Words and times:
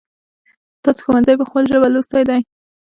تاسو 0.83 1.01
ښونځی 1.05 1.35
په 1.37 1.45
خپل 1.49 1.63
ژبه 1.71 1.87
لوستی 1.93 2.23
دی؟ 2.29 2.39